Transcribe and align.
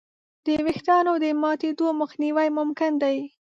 د 0.45 0.47
وېښتیانو 0.65 1.13
د 1.23 1.25
ماتېدو 1.41 1.87
مخنیوی 2.01 2.47
ممکن 2.57 2.91
دی. 3.03 3.17